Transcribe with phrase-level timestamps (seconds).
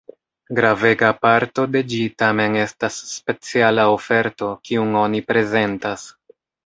[0.59, 6.09] Gravega parto de ĝi tamen estas speciala oferto, kiun oni prezentas.